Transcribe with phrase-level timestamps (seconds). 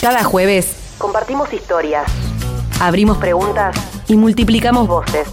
[0.00, 2.06] Cada jueves Compartimos historias,
[2.80, 3.76] abrimos preguntas
[4.06, 5.28] y multiplicamos voces.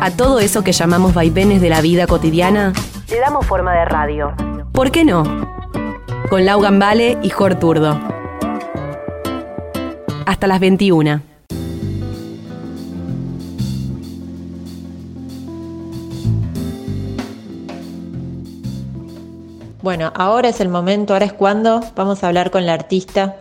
[0.00, 2.72] a todo eso que llamamos vaivenes de la vida cotidiana.
[3.08, 4.34] Le damos forma de radio.
[4.72, 5.24] ¿Por qué no?
[6.30, 7.98] Con Lau Gambale y Jor Turdo.
[10.26, 11.20] Hasta las 21.
[19.82, 23.36] Bueno, ahora es el momento, ahora es cuando vamos a hablar con la artista.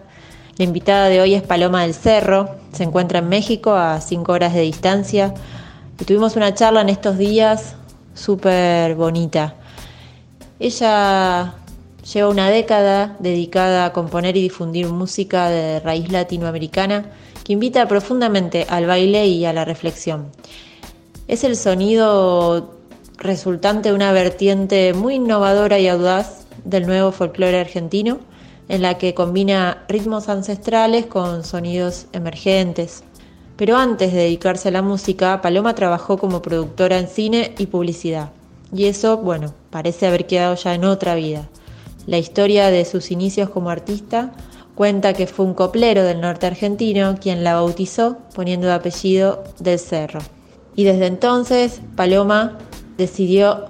[0.58, 4.54] La invitada de hoy es Paloma del Cerro, se encuentra en México a 5 horas
[4.54, 5.34] de distancia
[6.00, 7.76] y tuvimos una charla en estos días
[8.14, 9.56] súper bonita.
[10.60, 11.56] Ella
[12.14, 17.06] lleva una década dedicada a componer y difundir música de raíz latinoamericana
[17.44, 20.28] que invita profundamente al baile y a la reflexión.
[21.28, 22.76] Es el sonido
[23.18, 28.20] resultante de una vertiente muy innovadora y audaz del nuevo folclore argentino,
[28.74, 33.04] en la que combina ritmos ancestrales con sonidos emergentes.
[33.56, 38.32] Pero antes de dedicarse a la música, Paloma trabajó como productora en cine y publicidad.
[38.76, 41.48] Y eso, bueno, parece haber quedado ya en otra vida.
[42.08, 44.32] La historia de sus inicios como artista
[44.74, 49.78] cuenta que fue un coplero del norte argentino quien la bautizó poniendo el apellido del
[49.78, 50.22] Cerro.
[50.76, 52.58] Y desde entonces, Paloma
[52.98, 53.68] decidió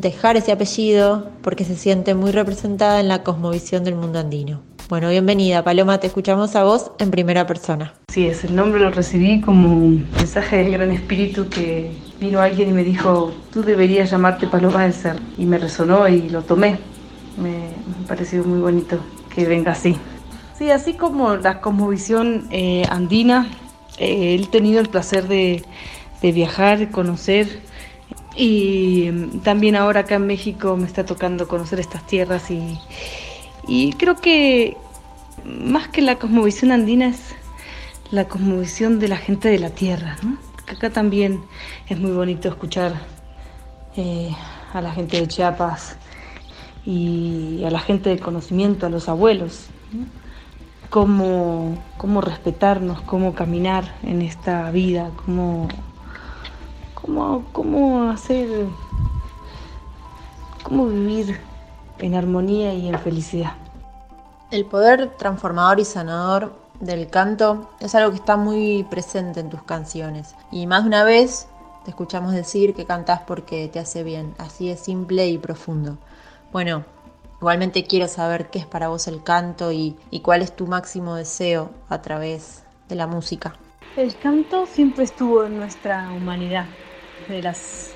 [0.00, 4.60] dejar ese apellido porque se siente muy representada en la cosmovisión del mundo andino.
[4.88, 7.92] Bueno, bienvenida Paloma, te escuchamos a vos en primera persona.
[8.08, 12.70] Sí, es, el nombre lo recibí como un mensaje del Gran Espíritu que vino alguien
[12.70, 15.20] y me dijo, tú deberías llamarte Paloma del Cerro.
[15.36, 16.78] Y me resonó y lo tomé.
[17.36, 17.70] Me,
[18.06, 18.98] pareció muy bonito
[19.34, 19.96] que venga así.
[20.56, 23.48] Sí, así como la cosmovisión eh, andina,
[23.98, 25.64] eh, he tenido el placer de,
[26.22, 27.67] de viajar, conocer
[28.36, 29.10] y
[29.42, 32.78] también ahora acá en México me está tocando conocer estas tierras y,
[33.66, 34.76] y creo que
[35.44, 37.34] más que la cosmovisión andina es
[38.10, 40.16] la cosmovisión de la gente de la tierra.
[40.22, 40.38] ¿no?
[40.66, 41.42] Acá también
[41.88, 42.94] es muy bonito escuchar
[43.96, 44.30] eh,
[44.72, 45.96] a la gente de Chiapas
[46.84, 49.66] y a la gente del conocimiento, a los abuelos,
[50.90, 55.68] cómo, cómo respetarnos, cómo caminar en esta vida, cómo,
[57.00, 58.66] cómo, cómo hacer,
[60.62, 61.40] cómo vivir
[61.98, 63.52] en armonía y en felicidad.
[64.50, 69.62] El poder transformador y sanador del canto es algo que está muy presente en tus
[69.62, 70.34] canciones.
[70.50, 71.48] Y más de una vez
[71.84, 74.34] te escuchamos decir que cantás porque te hace bien.
[74.38, 75.98] Así es simple y profundo.
[76.52, 76.84] Bueno,
[77.40, 81.14] igualmente quiero saber qué es para vos el canto y, y cuál es tu máximo
[81.14, 83.54] deseo a través de la música.
[83.96, 86.66] El canto siempre estuvo en nuestra humanidad,
[87.28, 87.94] de las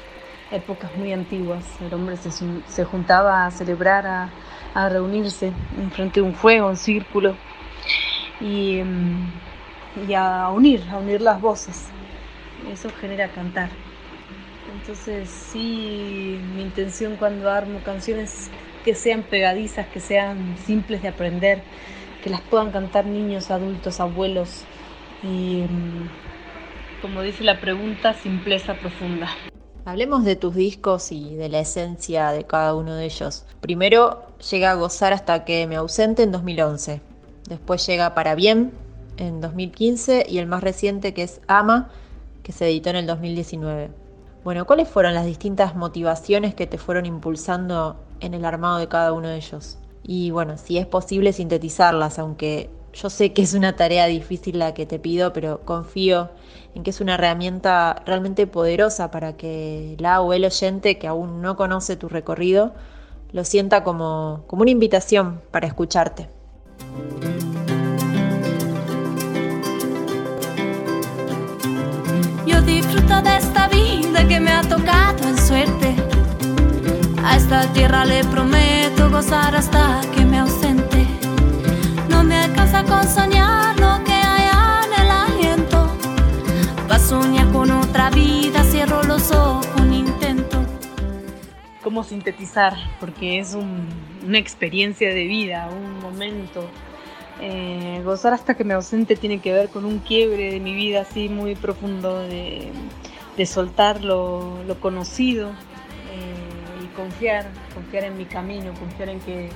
[0.50, 1.64] épocas muy antiguas.
[1.80, 4.30] El hombre se, se juntaba a celebrar, a,
[4.74, 7.36] a reunirse en frente de un fuego, en círculo,
[8.40, 11.88] y, mm, y a unir, a unir las voces.
[12.70, 13.70] Eso genera cantar.
[14.72, 18.50] Entonces sí, mi intención cuando armo canciones
[18.84, 21.62] que sean pegadizas, que sean simples de aprender,
[22.22, 24.64] que las puedan cantar niños, adultos, abuelos
[25.22, 26.08] y mm,
[27.02, 29.28] como dice la pregunta, simpleza profunda.
[29.84, 33.44] Hablemos de tus discos y de la esencia de cada uno de ellos.
[33.60, 37.00] Primero llega a gozar hasta que me ausente en 2011.
[37.48, 38.70] Después llega Para Bien
[39.16, 41.90] en 2015 y el más reciente que es Ama,
[42.44, 43.90] que se editó en el 2019.
[44.44, 49.12] Bueno, ¿cuáles fueron las distintas motivaciones que te fueron impulsando en el armado de cada
[49.12, 49.78] uno de ellos?
[50.04, 54.74] Y bueno, si es posible sintetizarlas, aunque yo sé que es una tarea difícil la
[54.74, 56.30] que te pido, pero confío
[56.74, 61.42] en que es una herramienta realmente poderosa para que la o el oyente que aún
[61.42, 62.72] no conoce tu recorrido
[63.32, 66.28] lo sienta como, como una invitación para escucharte.
[72.46, 75.94] Yo disfruto de esta vida que me ha tocado en suerte.
[77.24, 80.71] A esta tierra le prometo gozar hasta que me ausente.
[82.24, 84.48] Me alcanza con soñar lo que hay
[84.86, 85.88] en el aliento.
[86.90, 90.58] Va a soñar con otra vida, cierro los ojos, un intento.
[91.82, 92.74] ¿Cómo sintetizar?
[93.00, 93.88] Porque es un-
[94.24, 96.68] una experiencia de vida, un momento.
[97.40, 101.00] Eh, gozar hasta que me ausente tiene que ver con un quiebre de mi vida
[101.00, 102.70] así muy profundo, de,
[103.46, 109.48] soltar lo, lo conocido eh, y confiar, confiar en mi camino, confiar en que,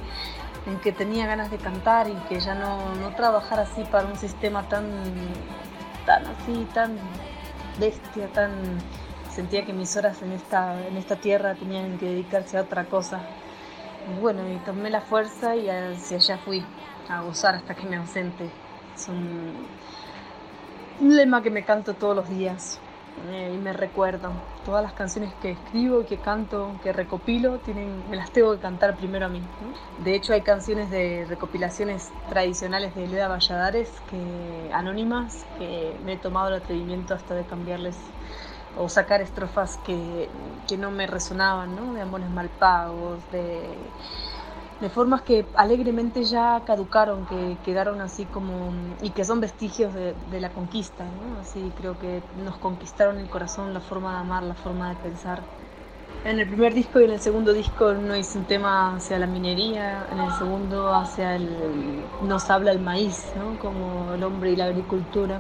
[0.67, 4.17] en que tenía ganas de cantar y que ya no, no trabajar así para un
[4.17, 4.87] sistema tan,
[6.05, 6.97] tan así, tan
[7.79, 8.51] bestia, tan...
[9.31, 13.21] Sentía que mis horas en esta, en esta tierra tenían que dedicarse a otra cosa.
[14.21, 16.65] Bueno, y tomé la fuerza y hacia allá fui.
[17.09, 18.51] a gozar hasta que me ausente.
[18.95, 19.67] Es un,
[21.01, 22.81] un lema que me canto todos los días
[23.29, 24.33] eh, y me recuerdo.
[24.67, 28.97] Todas las canciones que escribo, que canto, que recopilo, tienen, me las tengo que cantar
[28.97, 29.41] primero a mí.
[30.03, 36.17] De hecho, hay canciones de recopilaciones tradicionales de Leda Valladares, que, anónimas, que me he
[36.17, 37.97] tomado el atrevimiento hasta de cambiarles
[38.77, 40.29] o sacar estrofas que,
[40.67, 41.95] que no me resonaban, ¿no?
[41.95, 43.63] de amores mal pagos, de
[44.81, 50.15] de formas que alegremente ya caducaron, que quedaron así como, y que son vestigios de,
[50.41, 51.41] la conquista, ¿no?
[51.41, 55.41] Así creo que nos conquistaron el corazón, la forma de amar, la forma de pensar.
[56.25, 59.27] En el primer disco y en el segundo disco no hice un tema hacia la
[59.27, 61.49] minería, en el segundo hacia el,
[62.23, 63.59] nos habla el maíz, ¿no?
[63.59, 65.39] Como el hombre y la agricultura.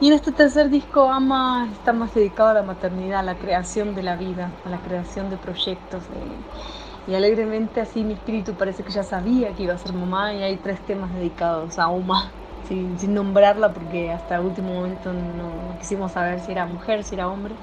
[0.00, 3.94] Y en este tercer disco Ama está más dedicado a la maternidad, a la creación
[3.94, 6.02] de la vida, a la creación de proyectos.
[6.04, 10.32] De, y alegremente así mi espíritu parece que ya sabía que iba a ser mamá
[10.32, 12.32] y hay tres temas dedicados a Uma,
[12.68, 17.14] sin, sin nombrarla porque hasta el último momento no, quisimos saber si era mujer, si
[17.14, 17.54] era hombre,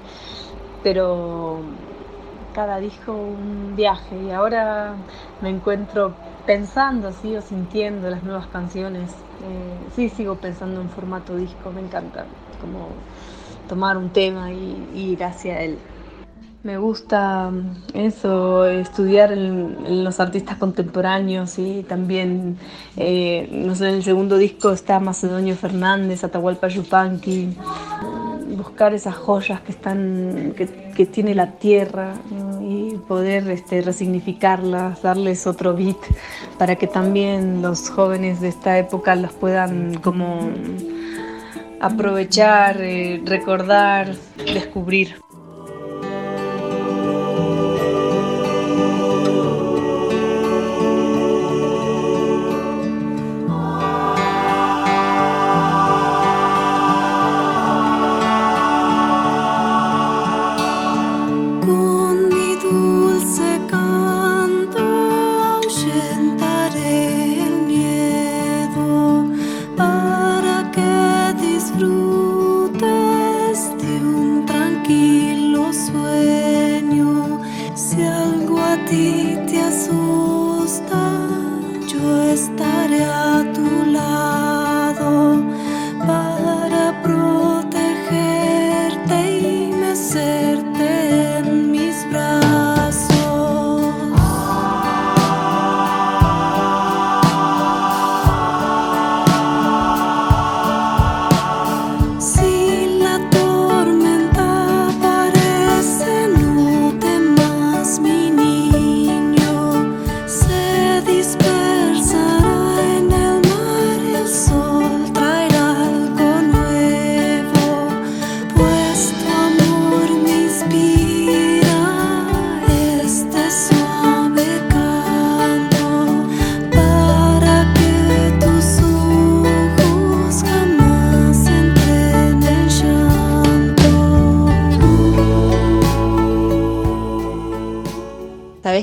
[0.83, 1.61] pero
[2.53, 4.95] cada disco un viaje y ahora
[5.41, 6.13] me encuentro
[6.45, 9.11] pensando así o sintiendo las nuevas canciones.
[9.43, 12.25] Eh, sí, sigo pensando en formato disco, me encanta
[12.59, 12.89] como
[13.67, 15.79] tomar un tema y ir hacia él.
[16.63, 22.57] Me gusta mm, eso, estudiar en, los artistas contemporáneos y también,
[22.97, 27.57] eh, no sé, en el segundo disco está Macedonio Fernández, Atahualpa Yupanqui,
[28.55, 32.13] buscar esas joyas que están, que, tiene la tierra
[32.61, 35.97] y poder este, resignificarlas, darles otro beat
[36.59, 40.51] para que también los jóvenes de esta época las puedan como
[41.79, 44.13] aprovechar, eh, recordar,
[44.53, 45.15] descubrir.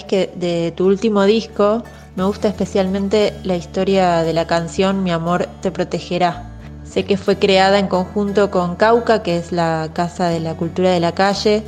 [0.05, 1.83] Que de tu último disco
[2.17, 6.51] me gusta especialmente la historia de la canción Mi amor te protegerá.
[6.85, 10.91] Sé que fue creada en conjunto con Cauca, que es la Casa de la Cultura
[10.91, 11.63] de la Calle,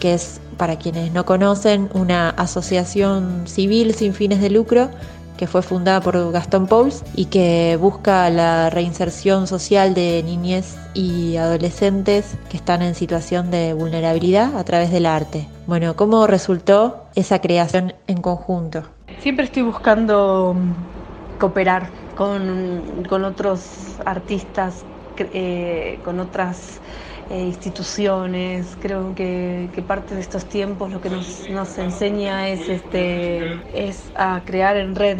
[0.00, 4.90] que es, para quienes no conocen, una asociación civil sin fines de lucro
[5.36, 11.36] que fue fundada por Gastón Pauls y que busca la reinserción social de niñez y
[11.36, 15.48] adolescentes que están en situación de vulnerabilidad a través del arte.
[15.66, 18.84] Bueno, ¿cómo resultó esa creación en conjunto?
[19.20, 24.84] Siempre estoy buscando mm, cooperar con, otros artistas,
[25.18, 26.80] eh, con otras
[27.30, 28.76] eh, instituciones.
[28.78, 34.76] Creo que, parte de estos tiempos lo que nos, enseña es, este, es a crear
[34.76, 35.18] en red,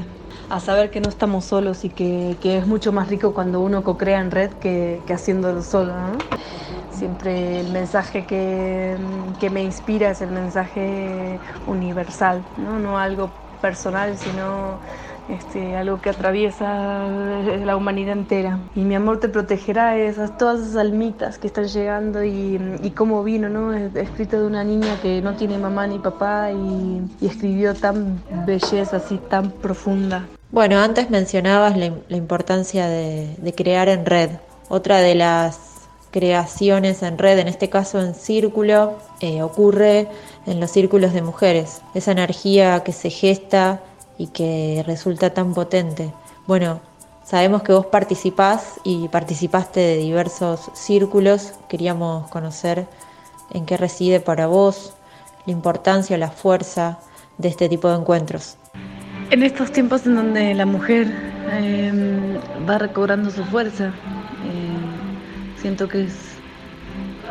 [0.49, 4.21] a saber que no estamos solos y que, es mucho más rico cuando uno co-crea
[4.21, 5.95] en red que, haciéndolo solo.
[6.91, 8.97] Siempre el mensaje que,
[9.51, 13.31] me inspira es el mensaje universal, no, no algo
[13.61, 14.81] personal, sino
[15.29, 17.09] este, algo que atraviesa
[17.65, 18.59] la humanidad entera.
[18.75, 23.49] Y mi amor te protegerá esas, todas esas almitas que están llegando y, cómo vino,
[23.49, 23.73] ¿no?
[23.73, 29.19] Escrito de una niña que no tiene mamá ni papá y, escribió tan belleza, así
[29.29, 30.27] tan profunda.
[30.51, 34.31] Bueno, antes mencionabas la, importancia de, crear en red.
[34.69, 35.59] Otra de las
[36.11, 40.07] creaciones en red, en este caso en círculo, eh, ocurre
[40.47, 41.83] en los círculos de mujeres.
[41.95, 43.81] Esa energía que se gesta
[44.19, 46.13] y que resulta tan potente.
[46.47, 46.81] Bueno,
[47.25, 51.53] sabemos que vos participás y participaste de diversos círculos.
[51.69, 52.87] Queríamos conocer
[53.53, 54.95] en qué reside para vos
[55.47, 56.99] la importancia la fuerza
[57.39, 58.57] de este tipo de encuentros.
[59.31, 61.11] En estos tiempos en donde la mujer
[61.51, 62.37] em,
[62.69, 63.87] va recobrando su fuerza,
[64.45, 66.15] em, siento que es,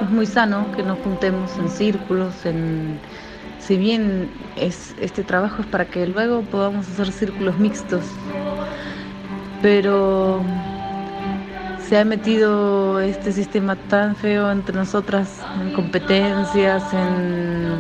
[0.09, 2.99] muy sano que nos juntemos en círculos, en,
[3.65, 8.03] si bien es, este trabajo es para que luego podamos hacer círculos mixtos,
[9.61, 10.41] pero
[11.87, 17.77] se ha metido este sistema tan feo entre nosotras en competencias, en,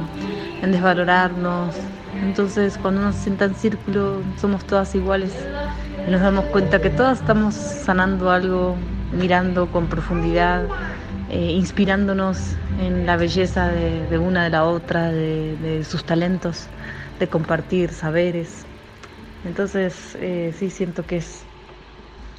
[0.61, 1.75] en desvalorarnos,
[2.21, 5.33] entonces, cuando uno se sienta en círculo, somos todas iguales
[6.07, 8.75] y nos damos cuenta que todas estamos sanando algo,
[9.11, 10.67] mirando con profundidad,
[11.33, 12.37] eh, inspirándonos
[12.79, 16.67] en la belleza de, una de la otra, de, sus talentos,
[17.19, 18.67] de compartir saberes.
[19.43, 21.41] Entonces, eh, sí siento que es,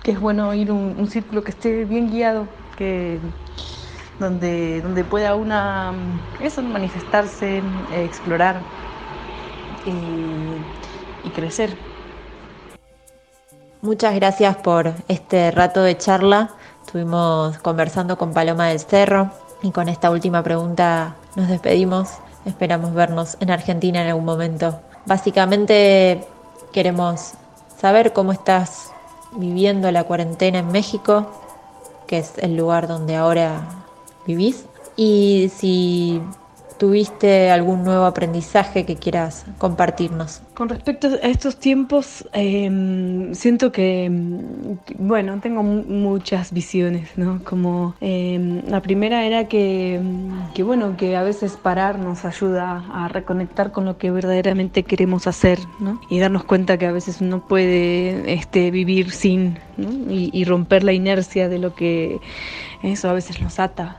[0.04, 2.46] que es bueno ir a un, círculo que esté bien guiado,
[2.76, 3.18] que
[4.20, 5.92] donde, donde pueda una
[6.40, 8.60] eso manifestarse, eh, explorar
[11.24, 11.76] y, crecer.
[13.82, 16.54] Muchas gracias por este rato de charla.
[16.94, 19.32] Estuvimos conversando con Paloma del Cerro
[19.62, 22.10] y con esta última pregunta nos despedimos.
[22.44, 24.78] Esperamos vernos en Argentina en algún momento.
[25.04, 26.24] Básicamente
[26.72, 27.32] queremos
[27.80, 28.92] saber cómo estás
[29.32, 31.32] viviendo la cuarentena en México,
[32.06, 33.66] que es el lugar donde ahora
[34.24, 36.22] vivís, y si
[36.84, 40.42] ¿Tuviste algún nuevo aprendizaje que quieras compartirnos?
[40.52, 44.10] Con respecto a estos tiempos, em, siento que,
[44.98, 47.42] bueno, tengo muchas visiones, ¿no?
[47.42, 49.98] Como em, la primera era que,
[50.54, 55.26] que, bueno, que a veces parar nos ayuda a reconectar con lo que verdaderamente queremos
[55.26, 55.98] hacer, ¿no?
[56.10, 60.12] Y darnos cuenta que a veces uno puede este, vivir sin, ¿no?
[60.12, 62.20] y, romper la inercia de lo que
[62.82, 63.98] eso a veces nos ata,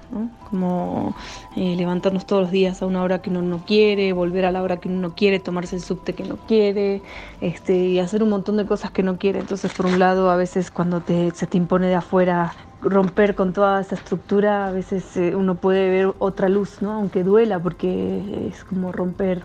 [0.49, 1.15] como
[1.55, 4.61] eh, levantarnos todos los días a una hora que uno no quiere, volver a la
[4.61, 7.01] hora que uno no quiere, tomarse el subte que no quiere,
[7.41, 9.39] este, y hacer un montón de cosas que no quiere.
[9.39, 13.53] Entonces, por un lado, a veces cuando te, se te impone de afuera romper con
[13.53, 16.91] toda esa estructura, a veces eh, uno puede ver otra luz, ¿no?
[16.93, 19.41] aunque duela, porque es como romper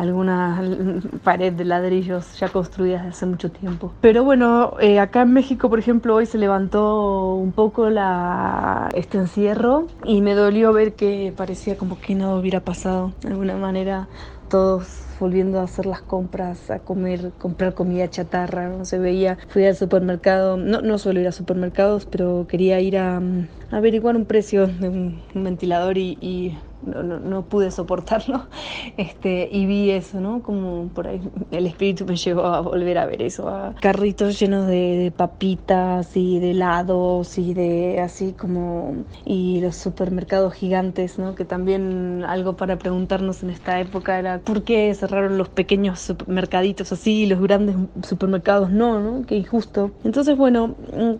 [0.00, 0.62] alguna
[1.24, 3.92] pared de ladrillos ya construidas hace mucho tiempo.
[4.00, 9.18] Pero bueno, eh, acá en México, por ejemplo, hoy se levantó un poco la, este
[9.18, 13.12] encierro y me dolió ver que parecía como que no hubiera pasado.
[13.20, 14.08] De alguna manera
[14.48, 19.38] todos volviendo a hacer las compras, a comer, comprar comida chatarra, no se veía.
[19.48, 24.16] Fui al supermercado, no, no suelo ir a supermercados, pero quería ir a, a averiguar
[24.16, 28.46] un precio de un, ventilador y no, no, pude soportarlo
[28.96, 30.42] este, y vi eso, ¿no?
[30.42, 31.20] Como por ahí
[31.50, 36.52] el espíritu me llevó a volver a ver eso, carritos llenos de, papitas y de
[36.52, 41.34] helados y de así como, y los supermercados gigantes, ¿no?
[41.34, 46.92] Que también algo para preguntarnos en esta época era por qué cerraron los pequeños supermercaditos
[46.92, 49.26] así y los grandes supermercados no, ¿no?
[49.26, 49.90] Qué injusto.
[50.04, 50.74] Entonces, bueno,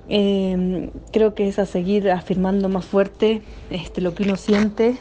[0.09, 4.97] eh, creo que es a seguir afirmando más fuerte este, lo que uno siente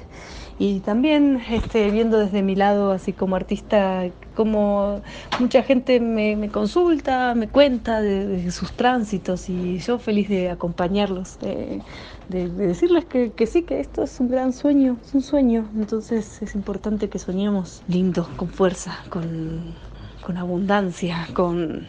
[0.61, 5.01] y también este, viendo desde mi lado, así como artista, como
[5.39, 11.81] mucha gente me, consulta, me cuenta de, sus tránsitos y yo feliz de acompañarlos, de,
[12.27, 15.69] decirles que, sí, que esto es un gran sueño, es un sueño.
[15.77, 19.73] Entonces es importante que soñemos lindo, con fuerza, con,
[20.21, 21.87] con abundancia, con,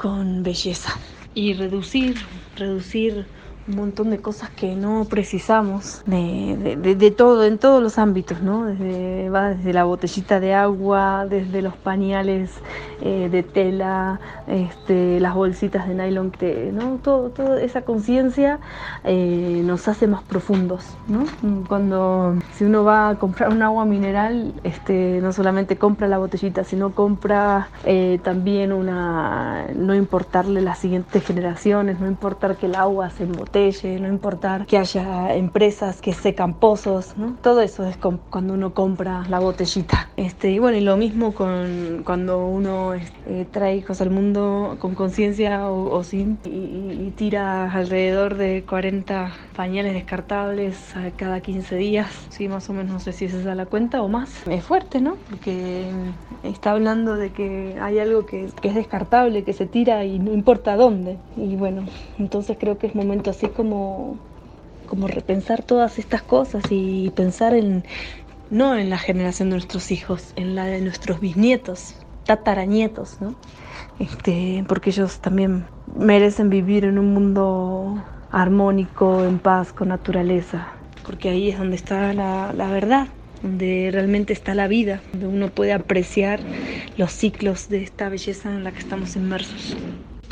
[0.00, 0.92] con belleza.
[1.34, 2.14] Y reducir,
[2.56, 3.26] reducir
[3.68, 8.66] un montón de cosas que no precisamos de, de, todo, en todos los ámbitos, ¿no?
[8.66, 12.50] Desde, va desde la botellita de agua, desde los pañales
[13.00, 16.32] eh, de tela, este, las bolsitas de nylon,
[16.72, 16.98] ¿no?
[17.02, 18.58] Todo, toda esa conciencia
[19.04, 21.24] eh, nos hace más profundos, ¿no?
[21.68, 26.64] Cuando, si uno va a comprar un agua mineral, este, no solamente compra la botellita,
[26.64, 33.10] sino compra eh, también una, no importarle las siguientes generaciones, no importar que el agua
[33.10, 37.36] se no importar que haya empresas que secan pozos, ¿no?
[37.42, 40.08] Todo eso es cuando uno compra la botellita.
[40.16, 44.94] Este, y bueno, y lo mismo con cuando uno eh, trae hijos al mundo con
[44.94, 50.76] conciencia o, sin y, tira alrededor de 40 pañales descartables
[51.16, 54.08] cada 15 días, sí, más o menos, no sé si esa es la cuenta o
[54.08, 54.46] más.
[54.46, 55.16] Es fuerte, ¿no?
[55.28, 55.90] Porque
[56.42, 60.32] está hablando de que hay algo que, que es descartable, que se tira y no
[60.32, 61.18] importa dónde.
[61.36, 61.84] Y bueno,
[62.18, 64.16] entonces creo que es momento así como,
[64.88, 67.82] como repensar todas estas cosas y pensar en,
[68.50, 73.34] no en la generación de nuestros hijos, en la de nuestros bisnietos, tataranietos, ¿no?
[73.98, 75.64] Este, porque ellos también
[75.96, 80.68] merecen vivir en un mundo armónico, en paz, con naturaleza,
[81.04, 83.08] porque ahí es donde está la, la verdad,
[83.42, 86.38] donde realmente está la vida, donde uno puede apreciar
[86.96, 89.76] los ciclos de esta belleza en la que estamos inmersos.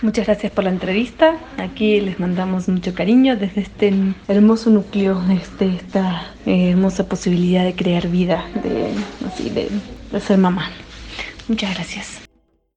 [0.02, 1.36] Muchas gracias por la entrevista.
[1.58, 3.92] Aquí les mandamos mucho cariño desde este
[4.28, 8.92] hermoso núcleo, desde esta eh, hermosa posibilidad de crear vida, de,
[9.26, 9.68] así, de,
[10.10, 10.70] de ser mamá.
[11.48, 12.19] Muchas gracias.